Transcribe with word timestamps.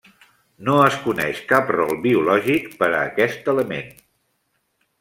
No 0.69 0.77
es 0.85 0.95
coneix 1.03 1.41
cap 1.51 1.69
rol 1.75 1.93
biològic 2.07 2.67
per 2.81 2.89
aquest 3.01 3.53
element. 3.55 3.93